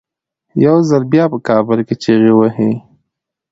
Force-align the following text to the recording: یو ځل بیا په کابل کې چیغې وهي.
یو 0.65 0.77
ځل 0.89 1.03
بیا 1.13 1.25
په 1.31 1.37
کابل 1.47 1.79
کې 1.87 1.95
چیغې 2.03 2.31
وهي. 2.35 2.71